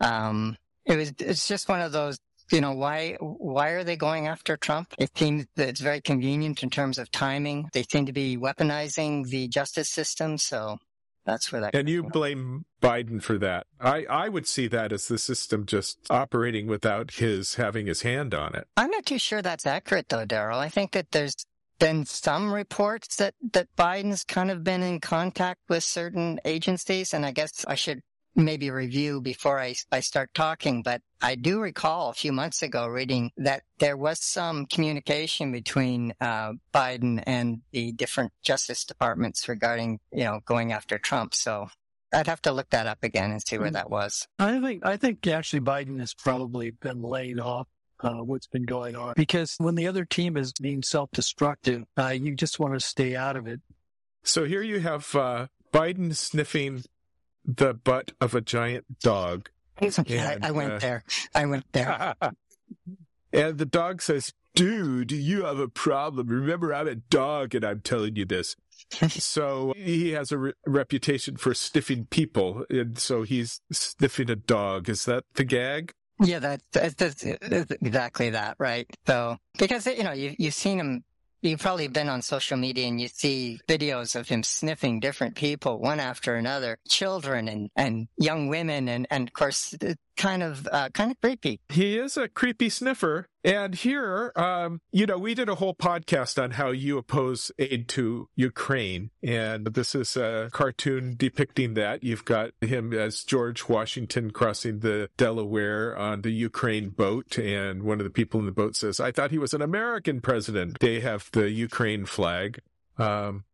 [0.00, 2.18] um, it was, it's just one of those,
[2.50, 4.94] you know, why, why are they going after Trump?
[4.98, 7.68] It seems that it's very convenient in terms of timing.
[7.72, 10.36] They seem to be weaponizing the justice system.
[10.38, 10.78] So
[11.26, 11.74] that's where that.
[11.74, 13.66] And you blame Biden for that.
[13.80, 18.34] I, I would see that as the system just operating without his having his hand
[18.34, 18.66] on it.
[18.76, 20.56] I'm not too sure that's accurate though, Daryl.
[20.56, 21.34] I think that there's
[21.80, 27.12] been some reports that, that Biden's kind of been in contact with certain agencies.
[27.12, 28.02] And I guess I should
[28.36, 32.86] maybe review before I, I start talking, but I do recall a few months ago
[32.86, 39.98] reading that there was some communication between uh, Biden and the different justice departments regarding,
[40.12, 41.34] you know, going after Trump.
[41.34, 41.70] So
[42.12, 43.74] I'd have to look that up again and see where Mm.
[43.74, 44.28] that was.
[44.38, 47.66] I think I think actually Biden has probably been laid off.
[48.02, 52.34] Uh, what's been going on because when the other team is being self-destructive, uh, you
[52.34, 53.60] just want to stay out of it.
[54.22, 56.84] So here you have uh, Biden sniffing
[57.44, 59.50] the butt of a giant dog.
[59.80, 61.04] I, I went uh, there.
[61.34, 62.14] I went there.
[63.32, 66.26] And the dog says, Dude, you have a problem.
[66.26, 68.56] Remember, I'm a dog and I'm telling you this.
[69.08, 72.64] so he has a re- reputation for sniffing people.
[72.68, 74.88] And so he's sniffing a dog.
[74.88, 75.92] Is that the gag?
[76.22, 78.86] Yeah, that, that, that's, that's exactly that, right?
[79.06, 81.04] So, because, you know, you, you've seen him,
[81.40, 85.78] you've probably been on social media and you see videos of him sniffing different people,
[85.80, 88.88] one after another, children and, and young women.
[88.88, 89.74] And, and of course,
[90.20, 91.60] kind of, uh, kind of creepy.
[91.70, 93.26] He is a creepy sniffer.
[93.42, 97.88] And here, um, you know, we did a whole podcast on how you oppose aid
[97.88, 99.10] to Ukraine.
[99.22, 102.04] And this is a cartoon depicting that.
[102.04, 107.38] You've got him as George Washington crossing the Delaware on the Ukraine boat.
[107.38, 110.20] And one of the people in the boat says, I thought he was an American
[110.20, 110.80] president.
[110.80, 112.60] They have the Ukraine flag.
[112.98, 113.44] Um,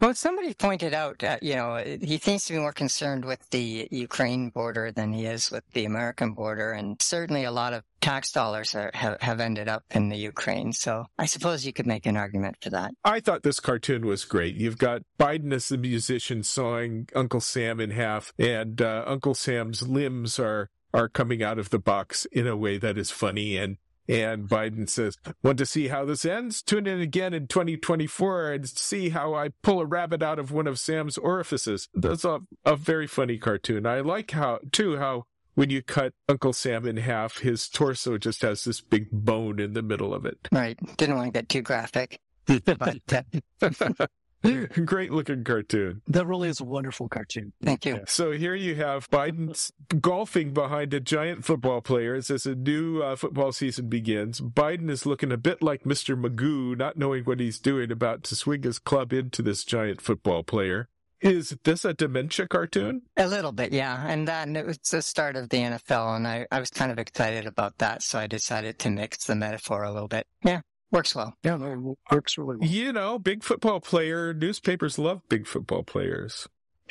[0.00, 3.88] Well, somebody pointed out, uh, you know, he seems to be more concerned with the
[3.90, 6.70] Ukraine border than he is with the American border.
[6.70, 10.72] And certainly a lot of tax dollars are, have, have ended up in the Ukraine.
[10.72, 12.92] So I suppose you could make an argument for that.
[13.04, 14.54] I thought this cartoon was great.
[14.54, 19.82] You've got Biden as the musician sawing Uncle Sam in half, and uh, Uncle Sam's
[19.82, 23.58] limbs are are coming out of the box in a way that is funny.
[23.58, 23.76] And
[24.08, 26.62] and Biden says, "Want to see how this ends?
[26.62, 30.66] Tune in again in 2024 and see how I pull a rabbit out of one
[30.66, 33.86] of Sam's orifices." That's a a very funny cartoon.
[33.86, 35.24] I like how too how.
[35.54, 39.72] When you cut Uncle Sam in half, his torso just has this big bone in
[39.72, 40.38] the middle of it.
[40.52, 40.78] Right.
[40.96, 42.20] Didn't want to get too graphic.
[42.64, 43.22] But uh,
[44.84, 46.02] Great looking cartoon.
[46.06, 47.52] That really is a wonderful cartoon.
[47.62, 48.02] thank you.
[48.06, 49.70] So here you have Biden
[50.00, 54.40] golfing behind a giant football player as a new uh, football season begins.
[54.40, 56.20] Biden is looking a bit like Mr.
[56.20, 60.42] Magoo, not knowing what he's doing, about to swing his club into this giant football
[60.42, 60.88] player.
[61.20, 63.02] Is this a dementia cartoon?
[63.16, 64.06] A little bit, yeah.
[64.06, 66.98] And then it was the start of the NFL, and I, I was kind of
[66.98, 70.26] excited about that, so I decided to mix the metaphor a little bit.
[70.44, 71.34] Yeah, works well.
[71.42, 72.68] Yeah, no, it works really well.
[72.68, 74.32] You know, big football player.
[74.34, 76.48] Newspapers love big football players,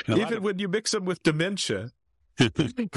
[0.07, 1.91] And a lot even of- when you mix them with dementia.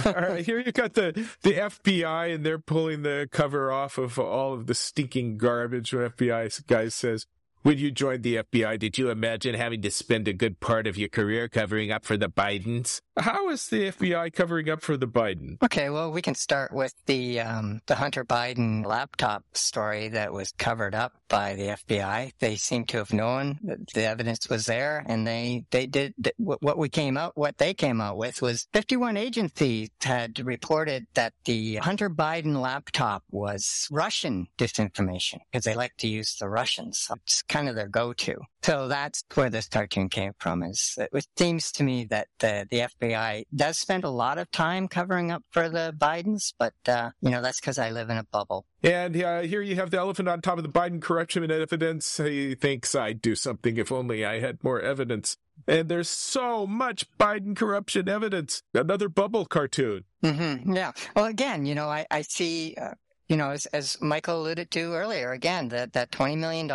[0.04, 4.18] All right, here you got the the FBI, and they're pulling the cover off of
[4.18, 5.92] all of the stinking garbage.
[5.92, 7.26] The FBI guy says,
[7.62, 10.96] "When you joined the FBI, did you imagine having to spend a good part of
[10.96, 13.00] your career covering up for the Bidens?
[13.20, 15.62] How is the FBI covering up for the Biden?
[15.62, 20.52] Okay, well, we can start with the um, the Hunter Biden laptop story that was
[20.56, 22.32] covered up by the FBI.
[22.38, 26.78] They seem to have known that the evidence was there, and they they did what
[26.78, 31.76] we came out what they came out with was 51 agencies had reported that the
[31.76, 37.08] Hunter Biden laptop was Russian disinformation because they like to use the Russians.
[37.22, 38.36] It's kind of their go-to.
[38.62, 40.62] So that's where this cartoon came from.
[40.62, 44.88] Is it seems to me that the, the FBI does spend a lot of time
[44.88, 48.24] covering up for the Bidens, but uh, you know that's because I live in a
[48.24, 48.64] bubble.
[48.82, 52.16] And uh, here you have the elephant on top of the Biden corruption and evidence.
[52.16, 55.36] He thinks I'd do something if only I had more evidence.
[55.66, 58.62] And there's so much Biden corruption evidence.
[58.72, 60.04] Another bubble cartoon.
[60.22, 60.72] Mm-hmm.
[60.74, 60.92] Yeah.
[61.14, 62.94] Well, again, you know, I, I see, uh,
[63.30, 66.68] you know, as, as Michael alluded to earlier, again, that, that $20 million,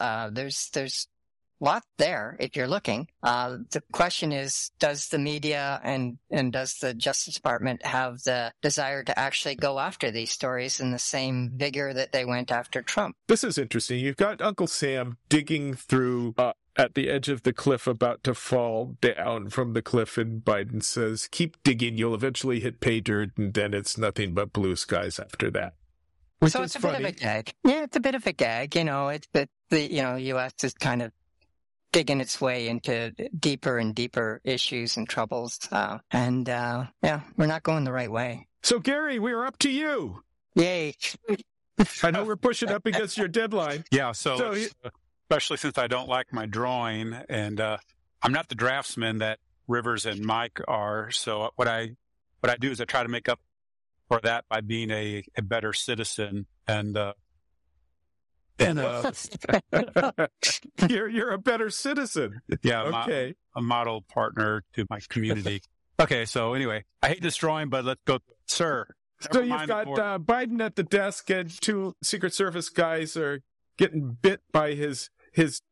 [0.00, 1.06] uh, there's, there's
[1.60, 3.06] lot there if you're looking.
[3.22, 8.52] Uh, the question is, does the media and, and does the Justice Department have the
[8.62, 12.82] desire to actually go after these stories in the same vigor that they went after
[12.82, 13.14] Trump?
[13.28, 14.00] This is interesting.
[14.00, 18.34] You've got Uncle Sam digging through uh, at the edge of the cliff about to
[18.34, 23.30] fall down from the cliff and Biden says, keep digging, you'll eventually hit pay dirt
[23.36, 25.74] and then it's nothing but blue skies after that.
[26.42, 26.98] Which so it's a funny.
[26.98, 27.54] bit of a gag.
[27.62, 28.74] Yeah, it's a bit of a gag.
[28.74, 30.52] You know, it's but the you know U.S.
[30.64, 31.12] is kind of
[31.92, 35.60] digging its way into deeper and deeper issues and troubles.
[35.70, 38.48] Uh, and uh, yeah, we're not going the right way.
[38.64, 40.24] So Gary, we're up to you.
[40.56, 40.96] Yay!
[42.02, 43.84] I know we're pushing up against your deadline.
[43.92, 44.10] Yeah.
[44.10, 44.90] So, so
[45.30, 47.76] especially since I don't like my drawing, and uh,
[48.20, 51.12] I'm not the draftsman that Rivers and Mike are.
[51.12, 51.92] So what I
[52.40, 53.38] what I do is I try to make up
[54.12, 57.14] for that by being a, a better citizen and uh,
[58.58, 59.10] and uh,
[60.88, 62.42] you're you're a better citizen.
[62.62, 62.82] Yeah.
[63.04, 63.34] Okay.
[63.56, 65.62] A model partner to my community.
[65.98, 66.26] okay.
[66.26, 68.86] So anyway, I hate destroying, but let's go, sir.
[69.32, 73.40] So you've got uh, Biden at the desk, and two Secret Service guys are
[73.78, 75.62] getting bit by his his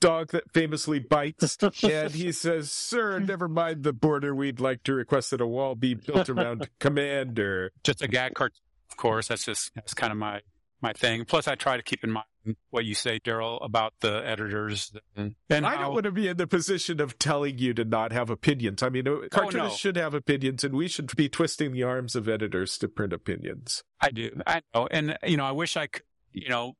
[0.00, 1.56] dog that famously bites.
[1.82, 4.34] and he says, Sir, never mind the border.
[4.34, 7.72] We'd like to request that a wall be built around Commander.
[7.84, 8.52] Just a gag cart,
[8.90, 9.28] of course.
[9.28, 10.40] That's just, that's kind of my,
[10.80, 11.24] my thing.
[11.24, 12.26] Plus, I try to keep in mind
[12.70, 14.92] what you say, Daryl, about the editors.
[15.16, 15.84] And, and I how...
[15.84, 18.82] don't want to be in the position of telling you to not have opinions.
[18.82, 19.74] I mean, uh, oh, cartoonists oh, no.
[19.74, 23.82] should have opinions, and we should be twisting the arms of editors to print opinions.
[24.00, 24.40] I do.
[24.46, 24.88] I know.
[24.90, 26.74] And, you know, I wish I could, you know,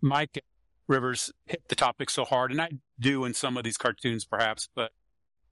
[0.00, 0.42] Mike
[0.88, 4.68] Rivers hit the topic so hard, and I do in some of these cartoons, perhaps.
[4.74, 4.92] But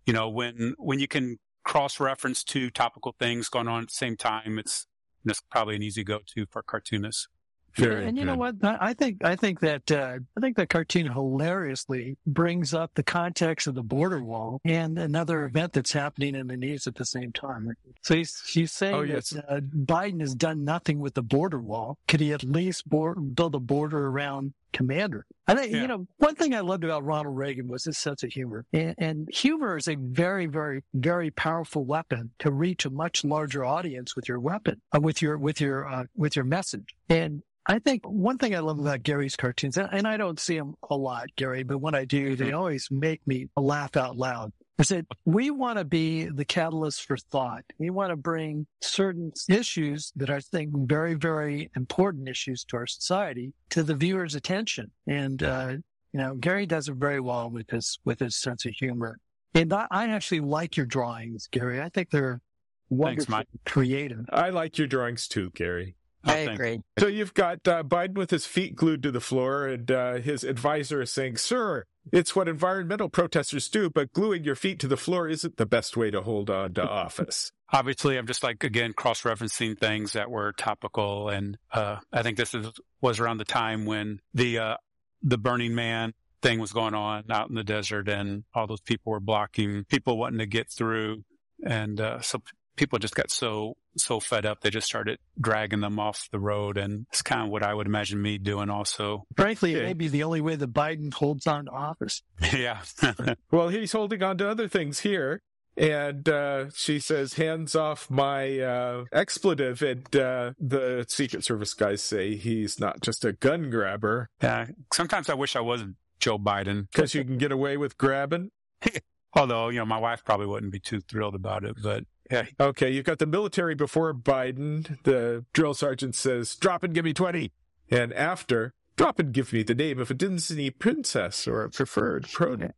[0.06, 3.94] you know, when when you can cross reference two topical things going on at the
[3.94, 4.86] same time, it's
[5.24, 7.28] it's probably an easy go to for cartoonists.
[7.76, 8.30] Very and you good.
[8.30, 8.54] know what?
[8.62, 13.66] I think I think that uh, I think that cartoon hilariously brings up the context
[13.66, 17.32] of the border wall and another event that's happening in the news at the same
[17.32, 17.70] time.
[18.00, 19.30] So he's, he's saying oh, yes.
[19.30, 21.98] that uh, Biden has done nothing with the border wall.
[22.08, 25.26] Could he at least board, build a border around commander.
[25.46, 25.82] I think, yeah.
[25.82, 28.64] you know, one thing I loved about Ronald Reagan was his sense of humor.
[28.72, 33.64] And, and, humor is a very, very, very powerful weapon to reach a much larger
[33.64, 36.96] audience with your weapon, uh, with your, with your, uh, with your message.
[37.08, 40.74] And I think one thing I love about Gary's cartoons, and I don't see them
[40.88, 42.56] a lot, Gary, but when I do, they mm-hmm.
[42.56, 44.52] always make me laugh out loud.
[44.78, 47.64] I said, we want to be the catalyst for thought.
[47.78, 52.86] We want to bring certain issues that I think very, very important issues to our
[52.86, 54.90] society to the viewer's attention.
[55.06, 55.76] And, uh,
[56.12, 59.18] you know, Gary does it very well with his, with his sense of humor.
[59.54, 61.80] And I, I actually like your drawings, Gary.
[61.80, 62.42] I think they're
[62.90, 64.26] wonderful, Thanks, creative.
[64.30, 65.96] I like your drawings too, Gary.
[66.26, 66.80] I agree.
[66.98, 70.44] So you've got uh, Biden with his feet glued to the floor, and uh, his
[70.44, 74.96] advisor is saying, "Sir, it's what environmental protesters do, but gluing your feet to the
[74.96, 78.92] floor isn't the best way to hold on to office." Obviously, I'm just like again
[78.92, 82.68] cross-referencing things that were topical, and uh, I think this is,
[83.00, 84.76] was around the time when the uh,
[85.22, 86.12] the Burning Man
[86.42, 90.18] thing was going on out in the desert, and all those people were blocking people
[90.18, 91.24] wanting to get through,
[91.64, 92.42] and uh, so
[92.76, 96.76] people just got so so fed up they just started dragging them off the road
[96.76, 100.08] and it's kind of what i would imagine me doing also frankly it may be
[100.08, 102.22] the only way that biden holds on to office
[102.54, 102.80] yeah
[103.50, 105.40] well he's holding on to other things here
[105.76, 112.02] and uh, she says, "Hands off my uh, expletive." And uh, the Secret Service guys
[112.02, 114.30] say he's not just a gun grabber.
[114.42, 115.84] Yeah, sometimes I wish I was
[116.18, 118.50] Joe Biden because you can get away with grabbing.
[119.34, 122.46] Although you know, my wife probably wouldn't be too thrilled about it, but yeah.
[122.58, 125.02] Okay, you've got the military before Biden.
[125.04, 127.52] The drill sergeant says, drop and give me 20.
[127.90, 132.28] And after, drop and give me the name of a Disney princess or a preferred
[132.30, 132.72] pronoun.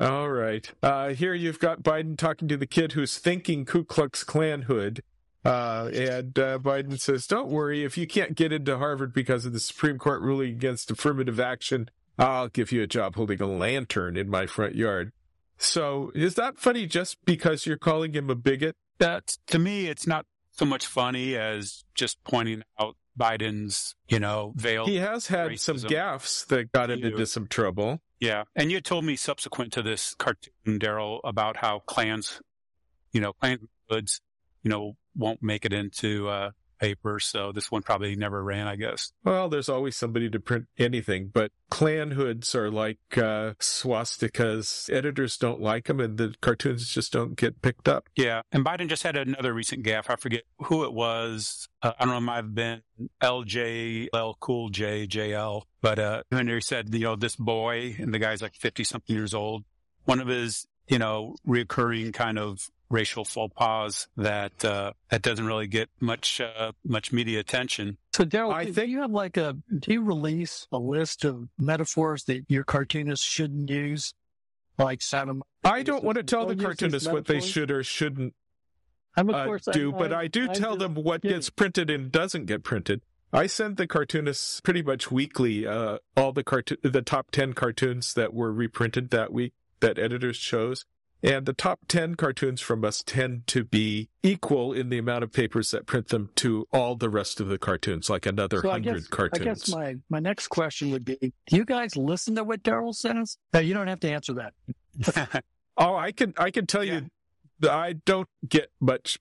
[0.00, 0.70] All right.
[0.82, 5.02] Uh, here you've got Biden talking to the kid who's thinking Ku Klux Klan hood.
[5.44, 9.52] Uh, and uh, Biden says, Don't worry, if you can't get into Harvard because of
[9.52, 14.16] the Supreme Court ruling against affirmative action, I'll give you a job holding a lantern
[14.16, 15.12] in my front yard.
[15.58, 18.76] So is that funny just because you're calling him a bigot?
[18.98, 24.52] That to me, it's not so much funny as just pointing out Biden's, you know,
[24.56, 24.86] veil.
[24.86, 28.00] He has had some gaffes that got him into some trouble.
[28.20, 28.44] Yeah.
[28.56, 32.40] And you told me subsequent to this cartoon, Daryl, about how Klans,
[33.12, 34.20] you know, clan goods,
[34.62, 37.20] you know, won't make it into uh, paper.
[37.20, 39.12] So this one probably never ran, I guess.
[39.24, 44.92] Well, there's always somebody to print anything, but Klan hoods are like uh, swastikas.
[44.92, 48.08] Editors don't like them, and the cartoons just don't get picked up.
[48.16, 48.42] Yeah.
[48.52, 50.10] And Biden just had another recent gaffe.
[50.10, 51.68] I forget who it was.
[51.82, 52.82] Uh, I don't know, it might have been
[53.22, 55.62] LJL Cool J, JL.
[55.80, 59.14] But uh, when he said, you know, this boy, and the guy's like 50 something
[59.14, 59.64] years old,
[60.04, 65.46] one of his, you know, recurring kind of racial faux pas that uh, that doesn't
[65.46, 67.98] really get much uh, much media attention.
[68.14, 71.48] So, Daryl, I do think- you have like a, do you release a list of
[71.58, 74.14] metaphors that your cartoonists shouldn't use?
[74.78, 75.40] Like Saddam.
[75.64, 78.34] I don't want to tell the Don't use these cartoonists what they should or shouldn't
[79.16, 81.36] I'm, of uh, course, do, but I do I'm tell just them what kidding.
[81.36, 83.00] gets printed and doesn't get printed.
[83.32, 88.14] I send the cartoonists pretty much weekly uh, all the cartoon, the top ten cartoons
[88.14, 90.86] that were reprinted that week that editors chose,
[91.22, 95.32] and the top ten cartoons from us tend to be equal in the amount of
[95.32, 98.72] papers that print them to all the rest of the cartoons, like another So I
[98.74, 99.44] hundred guess, I cartoons.
[99.44, 103.36] guess my, my next question would be, do you guys listen to what Daryl says?
[103.52, 105.42] No, you don't have to answer that.
[105.80, 107.06] Oh, I can I can tell you,
[107.62, 109.16] I don't get much,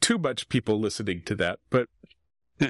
[0.00, 1.88] too much people listening to that, but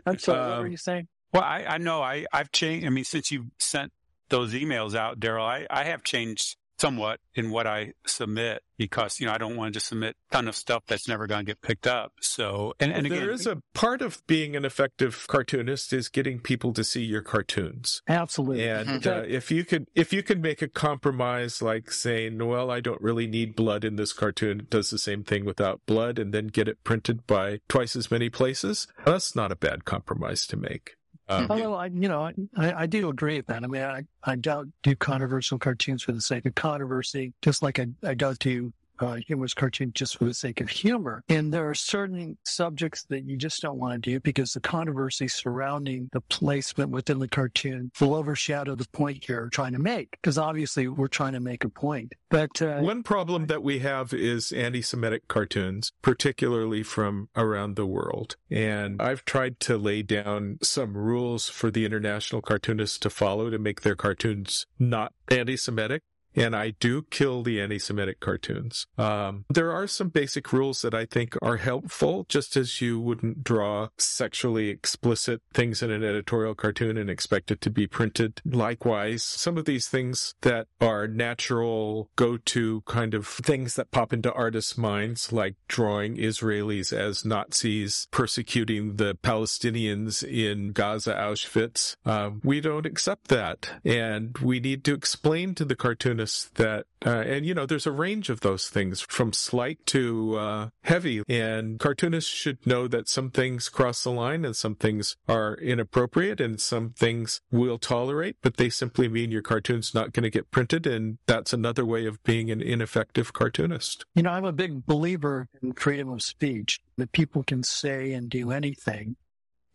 [0.04, 1.06] I'm sorry, what Um, were you saying?
[1.32, 2.84] Well, I, I know I, I've changed.
[2.86, 3.92] I mean, since you sent
[4.30, 9.26] those emails out, Daryl, I, I have changed somewhat in what I submit because, you
[9.26, 11.50] know, I don't want to just submit a ton of stuff that's never going to
[11.50, 12.12] get picked up.
[12.20, 16.40] So, and, and again, there is a part of being an effective cartoonist is getting
[16.40, 18.02] people to see your cartoons.
[18.08, 18.68] Absolutely.
[18.68, 22.80] And uh, if you could, if you can make a compromise, like saying, "Well, I
[22.80, 26.32] don't really need blood in this cartoon; it does the same thing without blood," and
[26.34, 30.56] then get it printed by twice as many places, that's not a bad compromise to
[30.56, 30.96] make.
[31.28, 33.64] Um, Although I, you know, I, I do agree with that.
[33.64, 37.78] I mean, I, I don't do controversial cartoons for the sake of controversy, just like
[37.78, 41.22] I, I don't do uh, humorous cartoon just for the sake of humor.
[41.28, 45.28] And there are certain subjects that you just don't want to do because the controversy
[45.28, 50.10] surrounding the placement within the cartoon will overshadow the point you're trying to make.
[50.12, 52.12] Because obviously, we're trying to make a point.
[52.30, 57.86] But uh, One problem that we have is anti Semitic cartoons, particularly from around the
[57.86, 58.36] world.
[58.50, 63.58] And I've tried to lay down some rules for the international cartoonists to follow to
[63.58, 66.02] make their cartoons not anti Semitic.
[66.34, 68.86] And I do kill the anti Semitic cartoons.
[68.98, 73.44] Um, there are some basic rules that I think are helpful, just as you wouldn't
[73.44, 78.40] draw sexually explicit things in an editorial cartoon and expect it to be printed.
[78.44, 84.12] Likewise, some of these things that are natural go to kind of things that pop
[84.12, 91.96] into artists' minds, like drawing Israelis as Nazis persecuting the Palestinians in Gaza, Auschwitz.
[92.04, 93.70] Um, we don't accept that.
[93.84, 96.23] And we need to explain to the cartoonists
[96.54, 100.68] that, uh, and you know, there's a range of those things from slight to uh,
[100.82, 101.22] heavy.
[101.28, 106.40] And cartoonists should know that some things cross the line and some things are inappropriate
[106.40, 110.50] and some things we'll tolerate, but they simply mean your cartoon's not going to get
[110.50, 110.86] printed.
[110.86, 114.04] And that's another way of being an ineffective cartoonist.
[114.14, 118.28] You know, I'm a big believer in freedom of speech, that people can say and
[118.28, 119.16] do anything.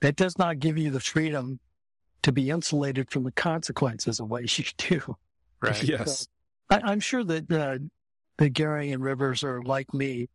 [0.02, 1.60] That does not give you the freedom
[2.22, 5.16] to be insulated from the consequences of what you do.
[5.62, 5.84] right.
[5.84, 6.28] Yes.
[6.70, 7.80] I, I'm sure that, uh,
[8.38, 10.30] that Gary and Rivers are like me.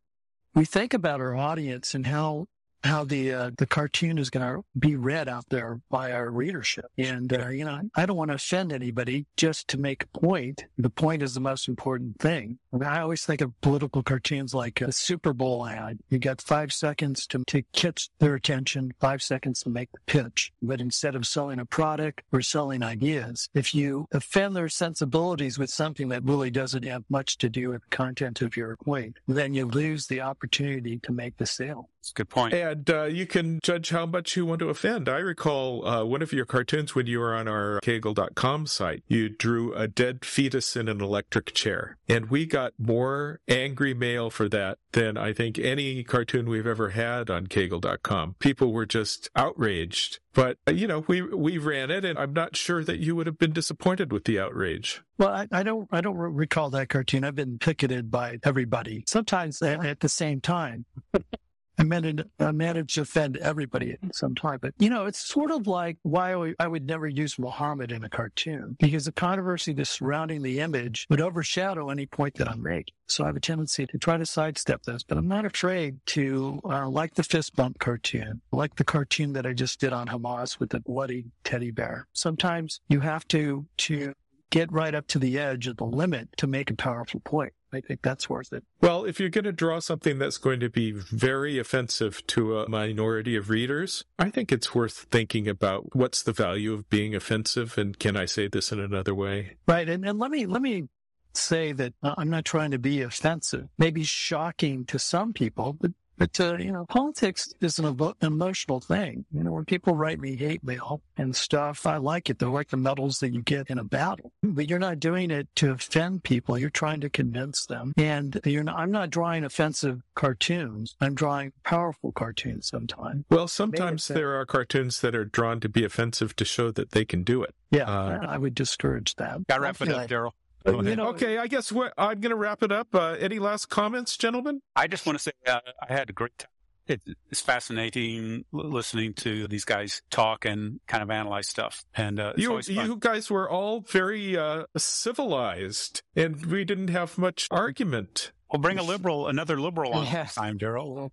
[0.55, 2.47] We think about our audience and how
[2.85, 6.87] how the uh, the cartoon is going to be read out there by our readership.
[6.99, 10.64] And uh, you know, I don't want to offend anybody just to make a point.
[10.78, 12.59] The point is the most important thing.
[12.72, 15.99] I, mean, I always think of political cartoons like a Super Bowl ad.
[16.11, 20.53] You got five seconds to to catch their attention, five seconds to make the pitch.
[20.62, 23.49] But instead of selling a product, we're selling ideas.
[23.55, 27.82] If you offend their sensibilities with something that really doesn't have much to do with
[27.82, 31.89] the content of your point, then you lose the opportunity to make the sale.
[32.05, 32.52] That's a good point.
[32.52, 35.09] And uh, you can judge how much you want to offend.
[35.09, 39.02] I recall uh, one of your cartoons when you were on our Cagle.com site.
[39.09, 41.96] You drew a dead fetus in an electric chair.
[42.07, 46.90] And we got more angry mail for that than I think any cartoon we've ever
[46.90, 48.34] had on Cagle.com.
[48.38, 50.18] People were just outraged.
[50.34, 53.26] But, uh, you know, we, we ran it, and I'm not sure that you would
[53.26, 55.00] have been disappointed with the outrage.
[55.16, 57.24] Well, I, I don't, I don't recall that cartoon.
[57.24, 60.84] I've been picketed by everybody, sometimes at, at the same time.
[61.78, 64.58] I managed, I managed to offend everybody at some time.
[64.60, 68.08] But, you know, it's sort of like why I would never use Muhammad in a
[68.08, 72.94] cartoon because the controversy that's surrounding the image would overshadow any point that I'm making.
[73.06, 76.60] So I have a tendency to try to sidestep this, but I'm not afraid to,
[76.64, 80.58] uh, like the fist bump cartoon, like the cartoon that I just did on Hamas
[80.58, 82.06] with the bloody teddy bear.
[82.12, 84.14] Sometimes you have to, to
[84.50, 87.52] get right up to the edge of the limit to make a powerful point.
[87.74, 88.64] I think that's worth it.
[88.80, 92.68] Well, if you're going to draw something that's going to be very offensive to a
[92.68, 97.76] minority of readers, I think it's worth thinking about what's the value of being offensive
[97.78, 99.56] and can I say this in another way?
[99.66, 99.88] Right.
[99.88, 100.88] And, and let me, let me
[101.36, 105.92] say that uh, I'm not trying to be offensive, maybe shocking to some people, but
[106.16, 109.24] but, uh, you know, politics is an evo- emotional thing.
[109.32, 112.38] You know, when people write me hate mail and stuff, I like it.
[112.38, 114.32] They're like the medals that you get in a battle.
[114.42, 116.58] But you're not doing it to offend people.
[116.58, 117.92] You're trying to convince them.
[117.96, 120.96] And you're not, I'm not drawing offensive cartoons.
[121.00, 123.24] I'm drawing powerful cartoons sometimes.
[123.30, 127.04] Well, sometimes there are cartoons that are drawn to be offensive to show that they
[127.04, 127.54] can do it.
[127.70, 129.46] Yeah, uh, I would discourage that.
[129.48, 130.30] Got to wrap it up, Daryl.
[130.66, 132.94] You know, okay, I guess what, I'm going to wrap it up.
[132.94, 134.62] Uh, any last comments, gentlemen?
[134.74, 136.48] I just want to say uh, I had a great time.
[136.86, 141.84] It, it's fascinating listening to these guys talk and kind of analyze stuff.
[141.94, 147.48] And uh, you, you guys were all very uh, civilized, and we didn't have much
[147.50, 148.32] argument.
[148.52, 150.24] We'll bring a liberal, another liberal on yeah.
[150.26, 151.10] time, Daryl.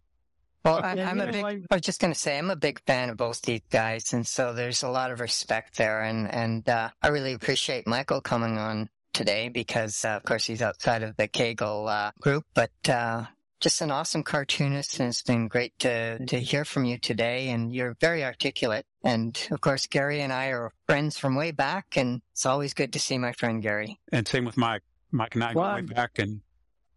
[0.64, 1.44] Well, I, am a big.
[1.44, 4.28] I was just going to say I'm a big fan of both these guys, and
[4.28, 8.58] so there's a lot of respect there, and and uh, I really appreciate Michael coming
[8.58, 8.90] on
[9.22, 13.26] today because, uh, of course, he's outside of the Cagle uh, group, but uh,
[13.60, 17.50] just an awesome cartoonist, and it's been great to to hear from you today.
[17.50, 18.86] And you're very articulate.
[19.04, 22.94] And of course, Gary and I are friends from way back, and it's always good
[22.94, 24.00] to see my friend Gary.
[24.12, 24.82] And same with Mike.
[25.12, 26.42] Mike and I go way back, and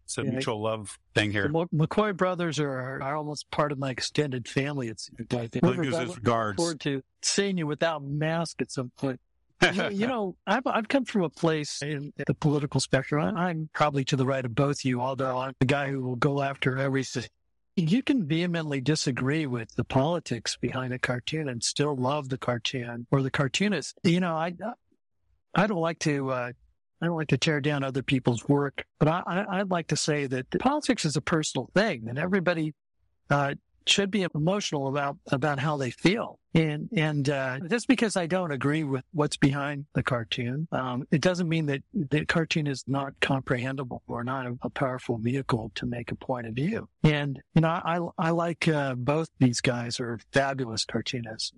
[0.05, 1.47] it's a yeah, mutual love thing here.
[1.47, 4.87] The McCoy brothers are, are almost part of my extended family.
[4.87, 5.63] It's I think.
[5.63, 6.57] regards.
[6.57, 9.19] Forward to seeing you without mask at some point
[9.61, 13.35] you, you, know, I've, I've come from a place in the political spectrum.
[13.37, 16.41] I'm probably to the right of both you, although I'm the guy who will go
[16.41, 17.03] after every.
[17.75, 23.07] You can vehemently disagree with the politics behind a cartoon and still love the cartoon
[23.11, 23.97] or the cartoonist.
[24.03, 24.53] You know, I,
[25.53, 26.51] I don't like to, uh,
[27.01, 29.97] I don't like to tear down other people's work, but I, I, would like to
[29.97, 32.73] say that politics is a personal thing and everybody,
[33.29, 33.55] uh,
[33.87, 36.39] should be emotional about about how they feel.
[36.53, 41.21] And and uh, just because I don't agree with what's behind the cartoon, um, it
[41.21, 45.85] doesn't mean that the cartoon is not comprehensible or not a, a, powerful vehicle to
[45.85, 46.87] make a point of view.
[47.03, 51.51] And you know, I I like uh, both these guys are fabulous cartoonists.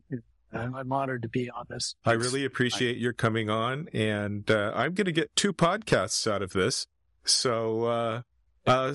[0.53, 1.95] I'm honored to be on this.
[2.05, 6.41] I really appreciate your coming on, and uh, I'm going to get two podcasts out
[6.41, 6.87] of this.
[7.25, 8.21] So, uh,
[8.65, 8.93] uh,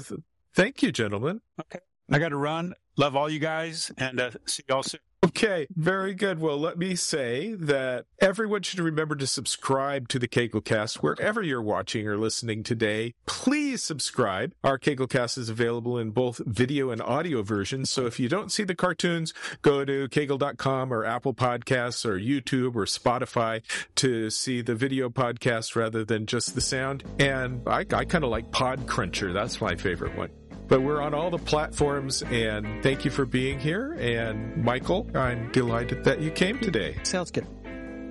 [0.55, 1.43] thank you, gentlemen.
[1.61, 1.80] Okay.
[2.11, 2.74] I got to run.
[2.97, 5.01] Love all you guys and uh, see y'all soon.
[5.24, 6.40] Okay, very good.
[6.40, 11.62] Well, let me say that everyone should remember to subscribe to the CagleCast wherever you're
[11.62, 13.14] watching or listening today.
[13.24, 14.53] Please subscribe.
[14.64, 17.88] Our CagleCast is available in both video and audio versions.
[17.88, 19.32] So if you don't see the cartoons,
[19.62, 23.62] go to cagle.com or Apple Podcasts or YouTube or Spotify
[23.97, 27.05] to see the video podcast rather than just the sound.
[27.20, 29.32] And I, I kind of like Pod Cruncher.
[29.32, 30.30] That's my favorite one.
[30.68, 33.92] But we're on all the platforms, and thank you for being here.
[33.94, 36.96] And Michael, I'm delighted that you came today.
[37.02, 37.46] Sounds good.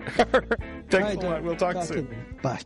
[0.89, 1.43] Thanks a lot.
[1.43, 2.37] We'll talk, talk soon.
[2.41, 2.59] Bye.